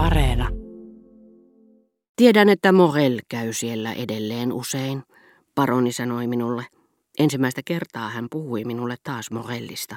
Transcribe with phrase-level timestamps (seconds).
[0.00, 0.48] Areena.
[2.16, 5.02] Tiedän, että Morel käy siellä edelleen usein,
[5.54, 6.66] paroni sanoi minulle.
[7.18, 9.96] Ensimmäistä kertaa hän puhui minulle taas Morellista.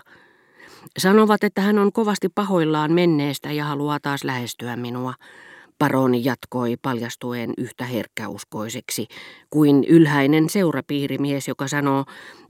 [0.97, 5.13] Sanovat, että hän on kovasti pahoillaan menneestä ja haluaa taas lähestyä minua.
[5.79, 9.07] Paroni jatkoi paljastuen yhtä herkkäuskoiseksi
[9.49, 12.05] kuin ylhäinen seurapiirimies, joka sanoo,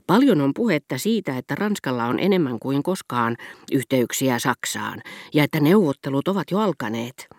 [0.06, 3.36] paljon on puhetta siitä, että Ranskalla on enemmän kuin koskaan
[3.72, 5.02] yhteyksiä Saksaan
[5.34, 7.33] ja että neuvottelut ovat jo alkaneet.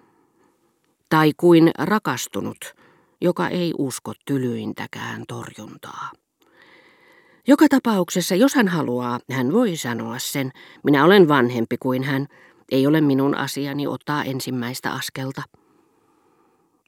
[1.15, 2.75] Tai kuin rakastunut,
[3.21, 6.11] joka ei usko tylyintäkään torjuntaa.
[7.47, 10.51] Joka tapauksessa, jos hän haluaa, hän voi sanoa sen.
[10.83, 12.27] Minä olen vanhempi kuin hän.
[12.71, 15.41] Ei ole minun asiani ottaa ensimmäistä askelta.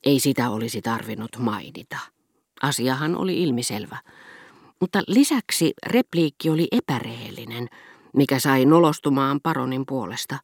[0.05, 1.98] Ei sitä olisi tarvinnut mainita.
[2.62, 3.98] Asiahan oli ilmiselvä.
[4.80, 7.67] Mutta lisäksi repliikki oli epärehellinen,
[8.16, 10.38] mikä sai nolostumaan paronin puolesta.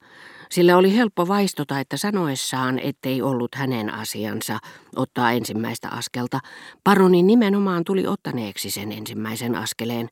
[0.53, 4.59] Sillä oli helppo vaistota, että sanoessaan, ettei ollut hänen asiansa
[4.95, 6.39] ottaa ensimmäistä askelta,
[6.83, 10.09] paroni nimenomaan tuli ottaneeksi sen ensimmäisen askeleen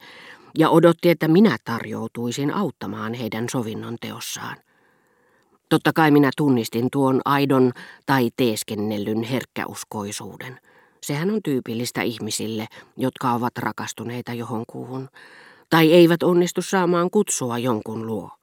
[0.58, 4.58] ja odotti, että minä tarjoutuisin auttamaan heidän sovinnon teossaan.
[5.70, 7.72] Totta kai minä tunnistin tuon aidon
[8.06, 10.60] tai teeskennellyn herkkäuskoisuuden.
[11.04, 12.68] Sehän on tyypillistä ihmisille,
[12.98, 15.10] jotka ovat rakastuneita johonkuhun,
[15.70, 18.41] tai eivät onnistu saamaan kutsua jonkun luo.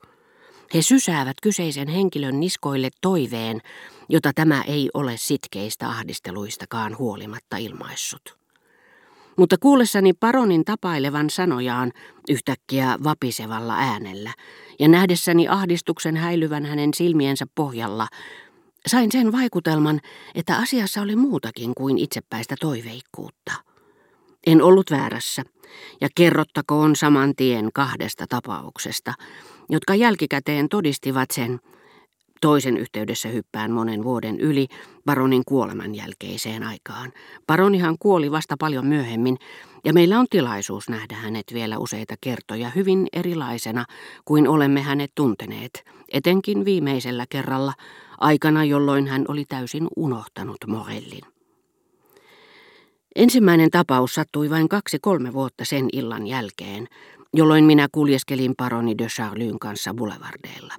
[0.75, 3.61] He sysäävät kyseisen henkilön niskoille toiveen,
[4.09, 8.39] jota tämä ei ole sitkeistä ahdisteluistakaan huolimatta ilmaissut.
[9.37, 11.93] Mutta kuullessani paronin tapailevan sanojaan
[12.29, 14.33] yhtäkkiä vapisevalla äänellä
[14.79, 18.09] ja nähdessäni ahdistuksen häilyvän hänen silmiensä pohjalla,
[18.87, 20.01] sain sen vaikutelman,
[20.35, 23.53] että asiassa oli muutakin kuin itsepäistä toiveikkuutta.
[24.47, 25.43] En ollut väärässä,
[26.01, 29.15] ja kerrottakoon saman tien kahdesta tapauksesta,
[29.69, 31.61] jotka jälkikäteen todistivat sen,
[32.41, 34.67] toisen yhteydessä hyppään monen vuoden yli
[35.05, 37.13] baronin kuoleman jälkeiseen aikaan.
[37.47, 39.37] Baronihan kuoli vasta paljon myöhemmin,
[39.85, 43.84] ja meillä on tilaisuus nähdä hänet vielä useita kertoja hyvin erilaisena
[44.25, 47.73] kuin olemme hänet tunteneet, etenkin viimeisellä kerralla,
[48.19, 51.23] aikana jolloin hän oli täysin unohtanut Morellin.
[53.17, 56.89] Ensimmäinen tapaus sattui vain kaksi-kolme vuotta sen illan jälkeen,
[57.34, 60.75] jolloin minä kuljeskelin paroni de Charlyn kanssa boulevardeilla.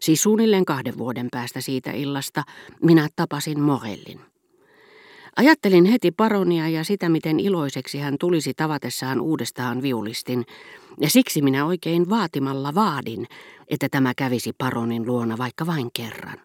[0.00, 2.42] Siis suunnilleen kahden vuoden päästä siitä illasta
[2.82, 4.20] minä tapasin Morellin.
[5.36, 10.44] Ajattelin heti paronia ja sitä, miten iloiseksi hän tulisi tavatessaan uudestaan viulistin,
[11.00, 13.26] ja siksi minä oikein vaatimalla vaadin,
[13.68, 16.38] että tämä kävisi paronin luona vaikka vain kerran.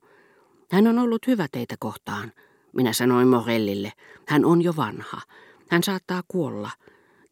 [0.72, 2.31] Hän on ollut hyvä teitä kohtaan,
[2.73, 3.94] minä sanoin Morellille.
[4.28, 5.22] Hän on jo vanha.
[5.69, 6.69] Hän saattaa kuolla.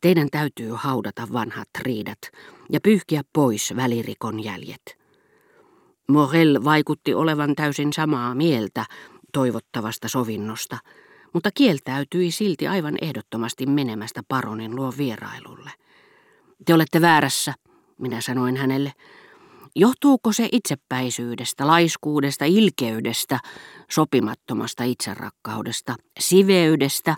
[0.01, 2.19] Teidän täytyy haudata vanhat riidat
[2.71, 4.97] ja pyyhkiä pois välirikon jäljet.
[6.09, 8.85] Morel vaikutti olevan täysin samaa mieltä
[9.33, 10.77] toivottavasta sovinnosta,
[11.33, 15.71] mutta kieltäytyi silti aivan ehdottomasti menemästä paronin luo vierailulle.
[16.65, 17.53] Te olette väärässä,
[17.97, 18.93] minä sanoin hänelle.
[19.75, 23.39] Johtuuko se itsepäisyydestä, laiskuudesta, ilkeydestä,
[23.91, 27.15] sopimattomasta itserakkaudesta, siveydestä,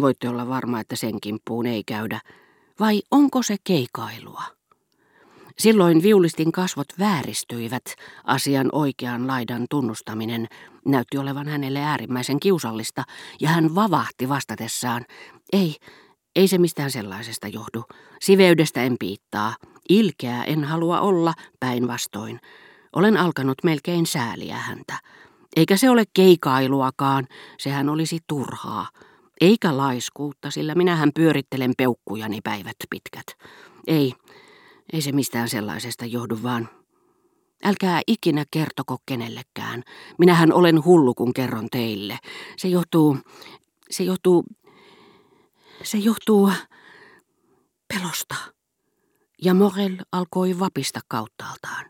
[0.00, 2.20] voitte olla varma, että sen kimppuun ei käydä,
[2.80, 4.42] vai onko se keikailua?
[5.58, 7.84] Silloin viulistin kasvot vääristyivät,
[8.24, 10.48] asian oikean laidan tunnustaminen
[10.86, 13.04] näytti olevan hänelle äärimmäisen kiusallista,
[13.40, 15.04] ja hän vavahti vastatessaan,
[15.52, 15.76] ei,
[16.36, 17.84] ei se mistään sellaisesta johdu,
[18.20, 19.56] siveydestä en piittaa,
[19.88, 22.40] ilkeä en halua olla päinvastoin.
[22.96, 24.98] Olen alkanut melkein sääliä häntä.
[25.56, 27.26] Eikä se ole keikailuakaan,
[27.58, 28.88] sehän olisi turhaa.
[29.40, 33.26] Eikä laiskuutta, sillä minähän pyörittelen peukkujani päivät pitkät.
[33.86, 34.12] Ei,
[34.92, 36.68] ei se mistään sellaisesta johdu vaan.
[37.64, 39.82] Älkää ikinä kertoko kenellekään.
[40.18, 42.18] Minähän olen hullu, kun kerron teille.
[42.56, 43.18] Se johtuu,
[43.90, 44.44] se johtuu,
[45.82, 46.50] se johtuu
[47.94, 48.34] pelosta.
[49.42, 51.84] Ja Morel alkoi vapista kauttaaltaan.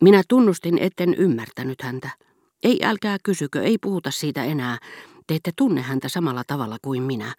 [0.00, 2.10] Minä tunnustin, etten ymmärtänyt häntä.
[2.62, 4.78] Ei älkää kysykö, ei puhuta siitä enää.
[5.28, 7.34] Te ette tunne häntä samalla tavalla kuin minä.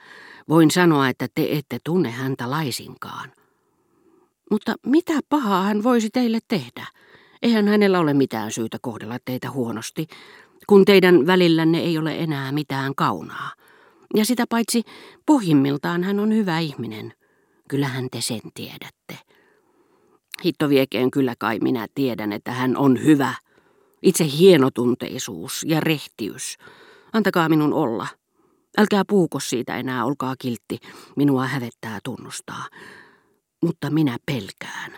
[0.50, 3.32] Voin sanoa, että te ette tunne häntä laisinkaan.
[4.52, 6.88] Mutta mitä pahaa hän voisi teille tehdä?
[7.42, 10.08] Eihän hänellä ole mitään syytä kohdella teitä huonosti,
[10.68, 13.52] kun teidän välillänne ei ole enää mitään kaunaa.
[14.16, 14.84] Ja sitä paitsi
[15.26, 17.14] pohjimmiltaan hän on hyvä ihminen.
[17.70, 19.18] Kyllähän te sen tiedätte.
[20.46, 23.34] Hitto viekeen kyllä kai minä tiedän, että hän on hyvä.
[24.02, 26.58] Itse hienotunteisuus ja rehtiys.
[27.14, 28.08] Antakaa minun olla.
[28.78, 30.78] Älkää puuko siitä enää, olkaa kiltti.
[31.16, 32.66] Minua hävettää tunnustaa
[33.62, 34.92] mutta minä pelkään.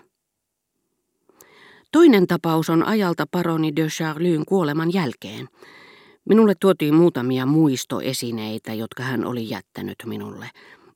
[1.92, 5.48] Toinen tapaus on ajalta paroni de Charlyn kuoleman jälkeen.
[6.30, 10.50] Minulle tuotiin muutamia muistoesineitä, jotka hän oli jättänyt minulle,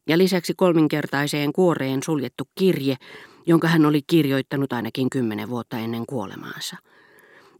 [0.08, 2.96] ja lisäksi kolminkertaiseen kuoreen suljettu kirje,
[3.46, 6.78] jonka hän oli kirjoittanut ainakin kymmenen vuotta ennen kuolemaansa.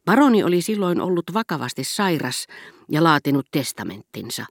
[0.06, 2.48] Paroni oli silloin ollut vakavasti sairas
[2.90, 4.46] ja laatinut testamenttinsa,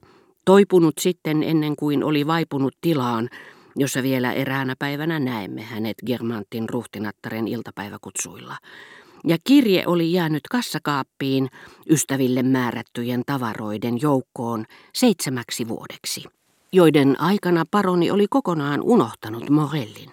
[0.45, 3.29] toipunut sitten ennen kuin oli vaipunut tilaan,
[3.75, 8.57] jossa vielä eräänä päivänä näemme hänet Germantin ruhtinattaren iltapäiväkutsuilla.
[9.27, 11.49] Ja kirje oli jäänyt kassakaappiin
[11.89, 16.23] ystäville määrättyjen tavaroiden joukkoon seitsemäksi vuodeksi,
[16.71, 20.11] joiden aikana paroni oli kokonaan unohtanut Morellin.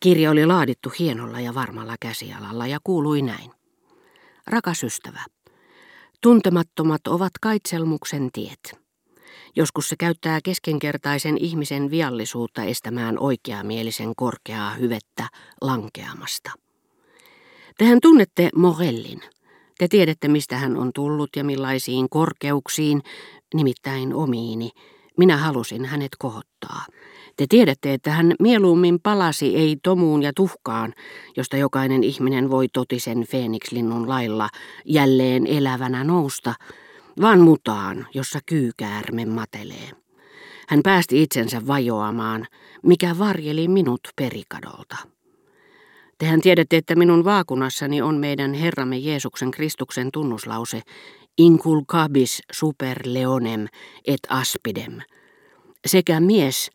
[0.00, 3.59] Kirja oli laadittu hienolla ja varmalla käsialalla ja kuului näin.
[4.46, 5.24] Rakas ystävä,
[6.20, 8.80] tuntemattomat ovat kaitselmuksen tiet.
[9.56, 15.28] Joskus se käyttää keskenkertaisen ihmisen viallisuutta estämään oikeamielisen korkeaa hyvettä
[15.60, 16.50] lankeamasta.
[17.78, 19.20] Tehän tunnette Morellin.
[19.78, 23.02] Te tiedätte, mistä hän on tullut ja millaisiin korkeuksiin,
[23.54, 24.70] nimittäin omiini.
[25.18, 26.86] Minä halusin hänet kohottaa.
[27.36, 30.94] Te tiedätte, että hän mieluummin palasi ei tomuun ja tuhkaan,
[31.36, 34.48] josta jokainen ihminen voi totisen Feenikslinnun lailla
[34.84, 36.54] jälleen elävänä nousta,
[37.20, 39.90] vaan mutaan, jossa kyykäärme matelee.
[40.68, 42.46] Hän päästi itsensä vajoamaan,
[42.82, 44.96] mikä varjeli minut perikadolta.
[46.18, 50.82] Tehän tiedätte, että minun vaakunassani on meidän Herramme Jeesuksen Kristuksen tunnuslause
[51.40, 53.66] Inculcabis super leonem
[54.06, 55.00] et aspidem.
[55.86, 56.70] Sekä mies,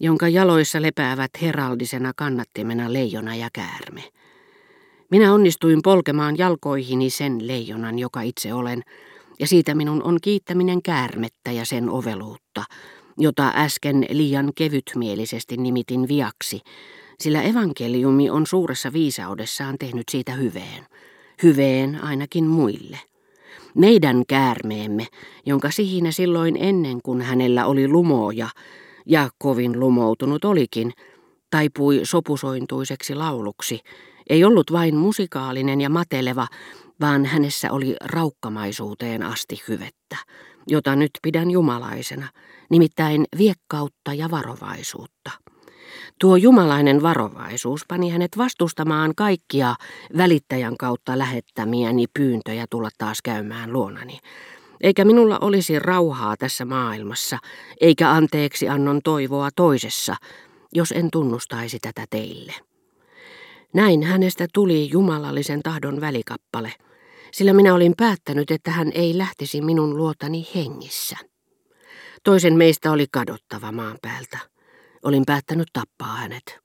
[0.00, 4.04] jonka jaloissa lepäävät heraldisena kannattimena leijona ja käärme.
[5.10, 8.82] Minä onnistuin polkemaan jalkoihini sen leijonan, joka itse olen,
[9.40, 12.64] ja siitä minun on kiittäminen käärmettä ja sen oveluutta,
[13.18, 16.60] jota äsken liian kevytmielisesti nimitin viaksi,
[17.20, 20.86] sillä evankeliumi on suuressa viisaudessaan tehnyt siitä hyveen,
[21.42, 23.11] hyveen ainakin muille.
[23.74, 25.06] Meidän käärmeemme,
[25.46, 28.48] jonka sihinä silloin ennen kuin hänellä oli lumoja,
[29.06, 30.92] ja kovin lumoutunut olikin,
[31.50, 33.80] taipui sopusointuiseksi lauluksi,
[34.30, 36.46] ei ollut vain musikaalinen ja mateleva,
[37.00, 40.16] vaan hänessä oli raukkamaisuuteen asti hyvettä,
[40.66, 42.28] jota nyt pidän jumalaisena,
[42.70, 45.30] nimittäin viekkautta ja varovaisuutta.
[46.20, 49.74] Tuo jumalainen varovaisuus pani hänet vastustamaan kaikkia
[50.16, 54.18] välittäjän kautta lähettämiäni pyyntöjä tulla taas käymään luonani.
[54.80, 57.38] Eikä minulla olisi rauhaa tässä maailmassa,
[57.80, 60.16] eikä anteeksi annon toivoa toisessa,
[60.72, 62.54] jos en tunnustaisi tätä teille.
[63.74, 66.72] Näin hänestä tuli jumalallisen tahdon välikappale,
[67.32, 71.16] sillä minä olin päättänyt, että hän ei lähtisi minun luotani hengissä.
[72.24, 74.51] Toisen meistä oli kadottava maan päältä.
[75.02, 76.58] Olin päättänyt tappaa hänet.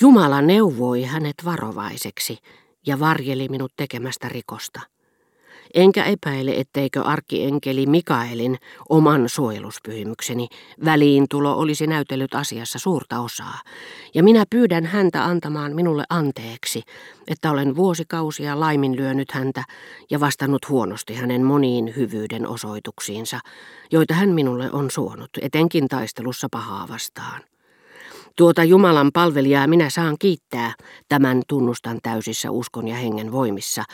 [0.00, 2.38] Jumala neuvoi hänet varovaiseksi
[2.86, 4.80] ja varjeli minut tekemästä rikosta.
[5.74, 8.58] Enkä epäile, etteikö arkkienkeli Mikaelin
[8.88, 10.48] oman suojeluspyhimykseni
[10.84, 13.60] väliintulo olisi näytellyt asiassa suurta osaa,
[14.14, 16.82] ja minä pyydän häntä antamaan minulle anteeksi,
[17.28, 19.64] että olen vuosikausia laiminlyönyt häntä
[20.10, 23.40] ja vastannut huonosti hänen moniin hyvyyden osoituksiinsa,
[23.92, 27.42] joita hän minulle on suonut, etenkin taistelussa pahaa vastaan.
[28.36, 30.74] Tuota Jumalan palvelijaa minä saan kiittää,
[31.08, 33.84] tämän tunnustan täysissä uskon ja hengen voimissa,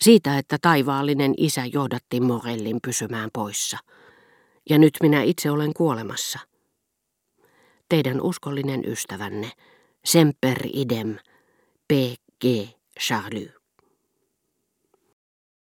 [0.00, 3.78] siitä, että taivaallinen isä johdatti Morellin pysymään poissa.
[4.70, 6.38] Ja nyt minä itse olen kuolemassa.
[7.88, 9.50] Teidän uskollinen ystävänne,
[10.04, 11.16] Semper idem,
[11.88, 12.44] P.G.
[13.00, 13.63] Charlie.